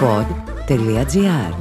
[0.00, 1.52] pod.gr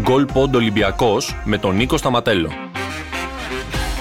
[0.00, 2.48] Γκολ Πόντ Ολυμπιακός με τον Νίκο Σταματέλο.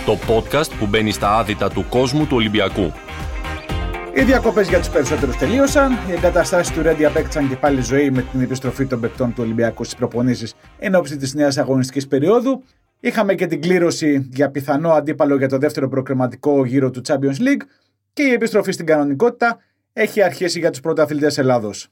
[0.06, 2.94] Το podcast που μπαίνει στα άδυτα του κόσμου του Ολυμπιακού.
[4.16, 5.92] Οι διακοπές για του περισσότερου τελείωσαν.
[5.92, 9.84] Οι εγκαταστάσεις του Ρέντι απέκτησαν και πάλι ζωή με την επιστροφή των παικτών του Ολυμπιακού
[9.84, 12.64] στις προπονήσεις εν ώψη της νέας αγωνιστικής περίοδου.
[13.06, 17.62] Είχαμε και την κλήρωση για πιθανό αντίπαλο για το δεύτερο προκριματικό γύρο του Champions League
[18.14, 19.58] και η επιστροφή στην κανονικότητα
[19.94, 21.88] έχει αρχίσει για τους πρωταθλητές Ελλάδος.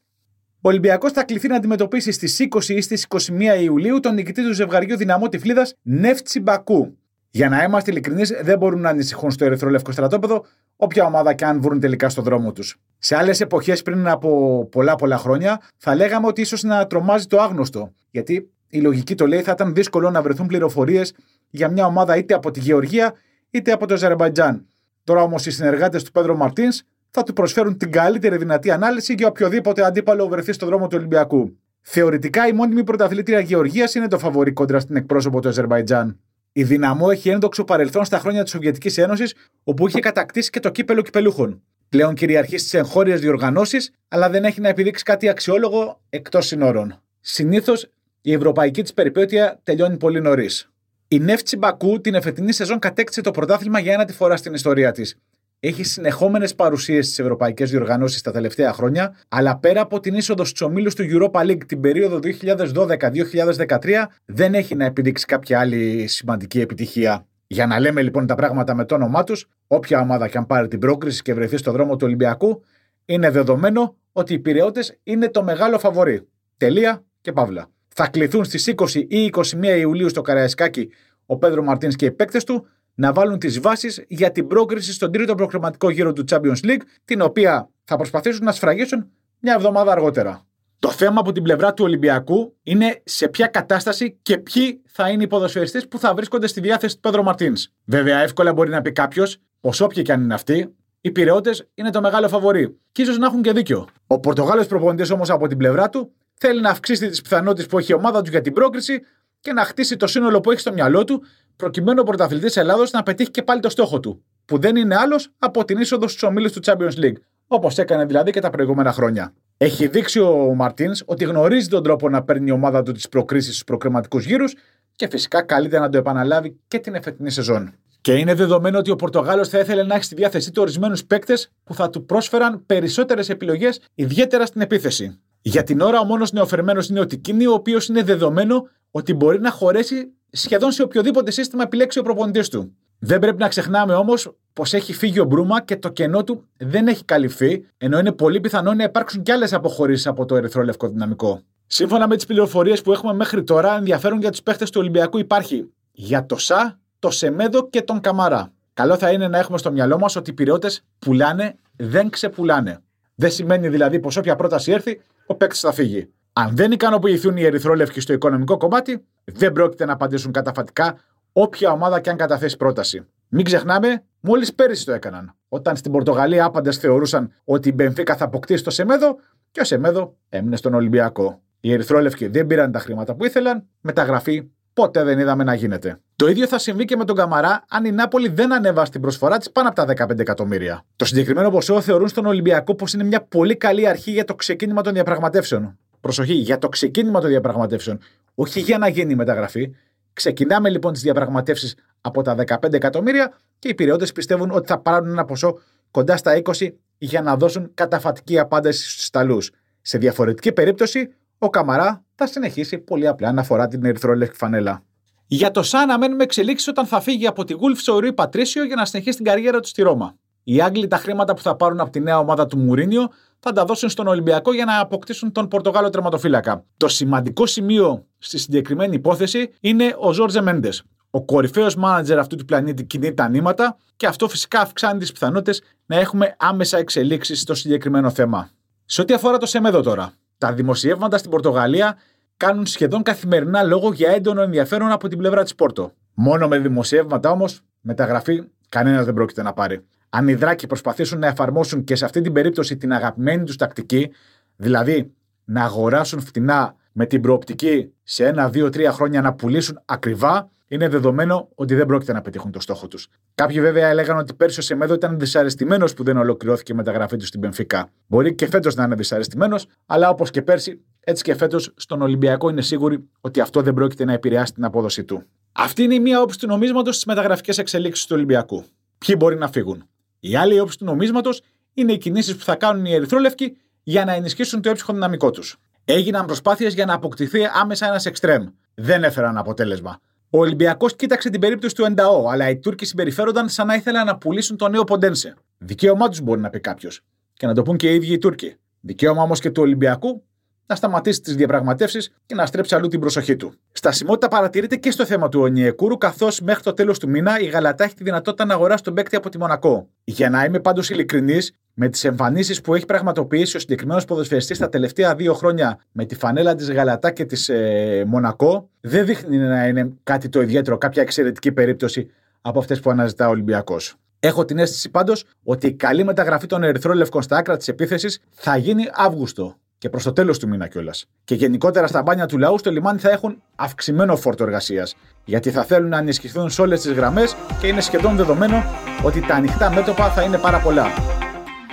[0.62, 4.54] Ο Ολυμπιακός θα κληθεί να αντιμετωπίσει στις 20 ή στις 21 Ιουλίου τον νικητή του
[4.54, 6.98] ζευγαριού δυναμό Τυφλίδας Νεύτσι Μπακού.
[7.30, 11.62] Για να είμαστε ειλικρινείς, δεν μπορούν να ανησυχούν στο ερυθρόλευκο στρατόπεδο, όποια ομάδα και αν
[11.62, 12.80] βρουν τελικά στο δρόμο τους.
[12.98, 17.42] Σε άλλες εποχές πριν από πολλά πολλά χρόνια, θα λέγαμε ότι ίσως να τρομάζει το
[17.42, 17.92] άγνωστο.
[18.12, 21.14] Γιατί η λογική το λέει θα ήταν δύσκολο να βρεθούν πληροφορίες
[21.50, 23.14] για μια ομάδα είτε από τη Γεωργία
[23.50, 24.66] είτε από το Αζερμπαϊτζάν.
[25.04, 29.28] Τώρα όμως οι συνεργάτες του Πέντρο Μαρτίνς θα του προσφέρουν την καλύτερη δυνατή ανάλυση για
[29.28, 31.58] οποιοδήποτε αντίπαλο βρεθεί στο δρόμο του Ολυμπιακού.
[31.82, 36.20] Θεωρητικά η μόνιμη πρωταθλήτρια Γεωργίας είναι το φαβορή κόντρα στην εκπρόσωπο του Αζερβαϊτζάν.
[36.52, 40.70] Η Δυναμό έχει ένδοξο παρελθόν στα χρόνια της Σοβιετικής Ένωσης, όπου είχε κατακτήσει και το
[40.70, 41.62] κύπελο κυπελούχων.
[41.90, 47.02] Πλέον κυριαρχεί στις εγχώριες διοργανώσεις, αλλά δεν έχει να επιδείξει κάτι αξιόλογο εκτός συνόρων.
[47.20, 47.90] Συνήθως
[48.22, 50.70] η ευρωπαϊκή της περιπέτεια τελειώνει πολύ νωρίς.
[51.08, 54.92] Η Νεύτσι Μπακού την εφετινή σεζόν κατέκτησε το πρωτάθλημα για ένα τη φορά στην ιστορία
[54.92, 55.18] της
[55.64, 60.62] έχει συνεχόμενες παρουσίες στις ευρωπαϊκές διοργανώσεις τα τελευταία χρόνια, αλλά πέρα από την είσοδο στους
[60.62, 67.26] ομίλους του Europa League την περίοδο 2012-2013, δεν έχει να επιδείξει κάποια άλλη σημαντική επιτυχία.
[67.48, 70.68] Για να λέμε λοιπόν τα πράγματα με το όνομά τους, όποια ομάδα και αν πάρει
[70.68, 72.64] την πρόκριση και βρεθεί στο δρόμο του Ολυμπιακού,
[73.06, 76.28] είναι δεδομένο ότι οι Πυραιώτε είναι το μεγάλο φαβορή.
[76.58, 77.70] Τελεία και παύλα.
[77.96, 79.44] Θα κληθούν στις 20 ή 21
[79.78, 80.90] Ιουλίου στο Καραϊσκάκι
[81.26, 85.12] ο Πέδρο Μαρτίνς και οι παίκτες του να βάλουν τις βάσεις για την πρόκριση στον
[85.12, 90.46] τρίτο προκριματικό γύρο του Champions League, την οποία θα προσπαθήσουν να σφραγίσουν μια εβδομάδα αργότερα.
[90.80, 95.24] Το θέμα από την πλευρά του Ολυμπιακού είναι σε ποια κατάσταση και ποιοι θα είναι
[95.24, 97.68] οι ποδοσφαιριστές που θα βρίσκονται στη διάθεση του Πέδρο Μαρτίνς.
[97.86, 101.90] Βέβαια, εύκολα μπορεί να πει κάποιος, πως όποιοι και αν είναι αυτοί, οι πυρεώτε είναι
[101.90, 102.78] το μεγάλο φαβορή.
[102.92, 103.88] Και ίσως να έχουν και δίκιο.
[104.08, 107.92] Ο Πορτογάλος προπονητής όμως από την πλευρά του θέλει να αυξήσει τις πιθανότητες που έχει
[107.92, 109.02] η ομάδα του για την πρόκριση
[109.40, 111.24] και να χτίσει το σύνολο που έχει στο μυαλό του
[111.56, 115.30] προκειμένου ο πρωταθλητής Ελλάδος να πετύχει και πάλι το στόχο του, που δεν είναι άλλος
[115.38, 117.16] από την είσοδο στους ομίλους του Champions League,
[117.48, 119.34] όπως έκανε δηλαδή και τα προηγούμενα χρόνια.
[119.58, 123.52] Έχει δείξει ο Μαρτίνς ότι γνωρίζει τον τρόπο να παίρνει η ομάδα του τις προκρίσεις
[123.52, 124.54] στους προκριματικούς γύρους
[124.96, 127.74] και φυσικά καλείται να το επαναλάβει και την εφετινή σεζόν.
[128.02, 131.52] Και είναι δεδομένο ότι ο Πορτογάλος θα ήθελε να έχει στη διάθεσή του ορισμένους παίκτες
[131.64, 135.20] που θα του πρόσφεραν περισσότερες επιλογές, ιδιαίτερα στην επίθεση.
[135.42, 139.40] Για την ώρα, ο μόνος νεοφερμένος είναι ο Τικίνη, ο οποίος είναι δεδομένο ότι μπορεί
[139.40, 142.76] να χωρέσει σχεδόν σε οποιοδήποτε σύστημα επιλέξει ο προπονητής του.
[143.00, 146.88] Δεν πρέπει να ξεχνάμε όμως πως έχει φύγει ο Μπρούμα και το κενό του δεν
[146.88, 151.42] έχει καλυφθεί, ενώ είναι πολύ πιθανό να υπάρξουν κι άλλες αποχωρήσεις από το ερυθρόλευκο δυναμικό.
[151.68, 155.72] Σύμφωνα με τις πληροφορίες που έχουμε μέχρι τώρα, ενδιαφέρον για τους παίχτες του Ολυμπιακού υπάρχει
[155.92, 158.54] για το ΣΑ, το Σεμέδο και τον Καμαρά.
[158.74, 160.70] Καλό θα είναι να έχουμε στο μυαλό μας ότι οι πυρεώτε
[161.00, 162.82] πουλάνε, δεν ξεπουλάνε.
[163.16, 166.10] Δεν σημαίνει δηλαδή πως όποια πρόταση έρθει, ο παίκτης θα φύγει.
[166.34, 170.98] Αν δεν ικανοποιηθούν οι Ερυθρόλευκοι στο οικονομικό κομμάτι, δεν πρόκειται να απαντήσουν καταφατικά
[171.34, 173.06] όποια ομάδα και αν καταθέσει πρόταση.
[173.28, 175.36] Μην ξεχνάμε, μόλις πέρυσι το έκαναν.
[175.50, 179.18] Όταν στην Πορτογαλία άπαντες θεωρούσαν ότι η Μπενφίκα θα αποκτήσει το Σεμέδο
[179.52, 181.42] και ο Σεμέδο έμεινε στον Ολυμπιακό.
[181.60, 184.50] Οι Ερυθρόλευκοι δεν πήραν τα χρήματα που ήθελαν, μεταγραφή
[184.82, 186.00] ποτέ δεν είδαμε να γίνεται.
[186.16, 189.38] Το ίδιο θα συμβεί και με τον Καμαρά αν η Νάπολη δεν ανέβασε την προσφορά
[189.38, 190.86] της πάνω από τα 15 εκατομμύρια.
[190.96, 194.82] Το συγκεκριμένο ποσό θεωρούν στον Ολυμπιακό πως είναι μια πολύ καλή αρχή για το ξεκίνημα
[194.82, 198.00] των διαπραγματεύσεων προσοχή, για το ξεκίνημα των διαπραγματεύσεων,
[198.36, 199.72] όχι για να γίνει η μεταγραφή.
[200.14, 205.10] Ξεκινάμε λοιπόν τις διαπραγματεύσεις από τα 15 εκατομμύρια και οι πυρεώτε πιστεύουν ότι θα πάρουν
[205.10, 205.60] ένα ποσό
[205.92, 209.52] κοντά στα 20 για να δώσουν καταφατική απάντηση στους Ιταλούς.
[209.82, 214.84] Σε διαφορετική περίπτωση, ο Καμαρά θα συνεχίσει πολύ απλά να φορά την ερυθρόλευκη φανέλα.
[215.28, 218.76] Για το Σαν μένουμε εξελίξεις όταν θα φύγει από τη Γούλφ ο Ρουί Πατρίσιο για
[218.76, 220.16] να συνεχίσει την καριέρα του στη Ρώμα.
[220.44, 223.10] Οι Άγγλοι τα χρήματα που θα πάρουν από τη νέα ομάδα του Μουρίνιο
[223.40, 226.66] θα τα δώσουν στον Ολυμπιακό για να αποκτήσουν τον Πορτογάλο τερματοφύλακα.
[226.78, 230.70] Το σημαντικό σημείο στη συγκεκριμένη υπόθεση είναι ο Ζόρζε Μέντε.
[231.10, 235.62] Ο κορυφαίος μάνατζερ αυτού του πλανήτη κινεί τα νήματα και αυτό φυσικά αυξάνει τις πιθανότητες
[235.86, 238.50] να έχουμε άμεσα εξελίξεις στο συγκεκριμένο θέμα.
[238.86, 241.98] Σε ό,τι αφορά το Σεμέδο τώρα, τα δημοσιεύματα στην Πορτογαλία
[242.38, 245.92] κάνουν σχεδόν καθημερινά λόγο για έντονο ενδιαφέρον από την πλευρά της Πόρτο.
[246.14, 251.28] Μόνο με δημοσιεύματα όμως, μεταγραφή κανένας δεν πρόκειται να πάρει αν οι δράκοι προσπαθήσουν να
[251.28, 254.12] εφαρμόσουν και σε αυτή την περίπτωση την αγαπημένη τους τακτική,
[254.56, 260.50] δηλαδή να αγοράσουν φτηνά με την προοπτική σε ένα, δύο, τρία χρόνια να πουλήσουν ακριβά,
[260.72, 263.08] είναι δεδομένο ότι δεν πρόκειται να πετύχουν το στόχο τους.
[263.36, 267.26] Κάποιοι βέβαια έλεγαν ότι πέρσι ο Σεμέδο ήταν δυσαρεστημένος που δεν ολοκληρώθηκε η μεταγραφή του
[267.26, 267.90] στην Πενφικά.
[268.08, 272.50] Μπορεί και φέτος να είναι δυσαρεστημένος, αλλά όπως και πέρσι, έτσι και φέτος στον Ολυμπιακό
[272.50, 275.24] είναι σίγουροι ότι αυτό δεν πρόκειται να επηρεάσει την απόδοση του.
[275.52, 278.66] Αυτή είναι η μία όψη του νομίσματος στις μεταγραφικές εξελίξεις του Ολυμπιακού.
[278.98, 279.84] Ποιοι μπορεί να φύγουν;
[280.20, 281.42] Η άλλη όψη του νομίσματος
[281.74, 285.58] είναι οι κινήσεις που θα κάνουν οι Ερυθρόλευκοι για να ενισχύσουν το έψυχο δυναμικό τους.
[285.86, 288.46] Έγιναν προσπάθειες για να αποκτηθεί άμεσα ένας εξτρέμ.
[288.74, 290.00] Δεν έφεραν αποτέλεσμα.
[290.34, 294.18] Ο Ολυμπιακός κοίταξε την περίπτωση του Ενταό, αλλά οι Τούρκοι συμπεριφέρονταν σαν να ήθελαν να
[294.18, 295.34] πουλήσουν τον νέο Ποντένσε.
[295.58, 297.02] Δικαίωμά τους μπορεί να πει κάποιος.
[297.34, 298.56] Και να το πούν και οι ίδιοι οι Τούρκοι.
[298.82, 300.24] Δικαίωμα όμως και του Ολυμπιακού
[300.66, 303.54] να σταματήσει τις διαπραγματεύσεις και να στρέψει αλλού την προσοχή του.
[303.72, 307.84] Στασιμότητα παρατηρείται και στο θέμα του Ονιεκούρου, καθώς μέχρι το τέλος του μήνα η Γαλατά
[307.84, 309.88] έχει τη δυνατότητα να αγοράσει τον παίκτη από τη Μονακό.
[310.04, 314.70] Για να είμαι πάντως ειλικρινής, με τις εμφανίσεις που έχει πραγματοποιήσει ο συγκεκριμένος ποδοσφαιριστής τα
[314.70, 319.68] τελευταία δύο χρόνια με τη φανέλα της Γαλατά και της ε, Μονακό, δεν δείχνει να
[319.68, 322.12] είναι κάτι το ιδιαίτερο, κάποια εξαιρετική περίπτωση
[322.42, 323.96] από αυτές που αναζητά ο Ολυμπιακός.
[324.20, 328.58] Έχω την αίσθηση πάντως ότι η καλή μεταγραφή των Ερυθρόλευκων στα άκρα της επίθεσης θα
[328.58, 331.06] γίνει Αύγουστο και προς το τέλος του μήνα κιόλας.
[331.24, 334.96] Και γενικότερα στα μπάνια του λαού στο λιμάνι θα έχουν αυξημένο φόρτο εργασίας.
[335.26, 338.64] Γιατί θα θέλουν να ενισχυθούν σε όλες τις γραμμές και είναι σχεδόν δεδομένο
[339.04, 340.86] ότι τα ανοιχτά μέτωπα θα είναι πάρα πολλά.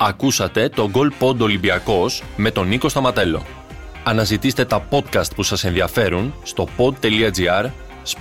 [0.00, 3.42] Ακούσατε το Goal Pod Ολυμπιακός με τον Νίκο Σταματέλο.
[4.04, 7.70] Αναζητήστε τα podcast που σας ενδιαφέρουν στο pod.gr,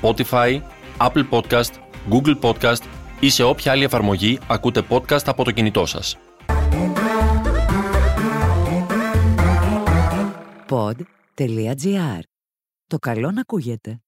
[0.01, 0.61] Spotify,
[0.97, 1.71] Apple Podcast,
[2.09, 2.81] Google Podcast
[3.19, 6.17] ή σε όποια άλλη εφαρμογή ακούτε podcast από το κινητό σας.
[10.69, 12.19] Pod.gr.
[12.87, 14.01] Το καλό να ακούγεται.